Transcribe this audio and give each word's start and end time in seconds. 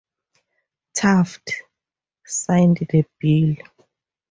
Taft 0.95 1.61
signed 2.25 2.77
the 2.89 3.05
bill. 3.21 3.55